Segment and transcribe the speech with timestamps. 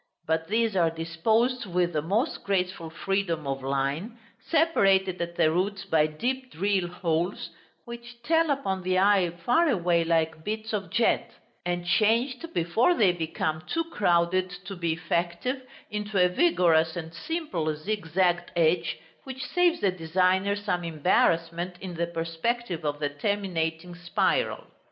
[0.25, 5.85] But these are disposed with the most graceful freedom of line, separated at the roots
[5.85, 7.51] by deep drill holes,
[7.85, 11.29] which tell upon the eye far away like beads of jet;
[11.67, 15.61] and changed, before they become too crowded to be effective,
[15.91, 22.07] into a vigorous and simple zigzagged edge, which saves the designer some embarrassment in the
[22.07, 24.63] perspective of the terminating spiral.